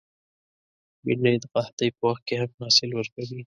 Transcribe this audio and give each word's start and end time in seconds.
بېنډۍ 1.03 1.35
د 1.39 1.45
قحطۍ 1.53 1.89
په 1.97 2.03
وخت 2.07 2.23
کې 2.27 2.35
هم 2.41 2.51
حاصل 2.61 2.89
ورکوي 2.95 3.41